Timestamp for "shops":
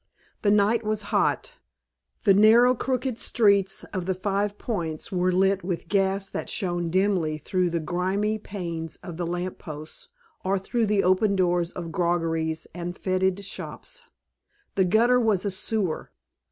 13.45-14.01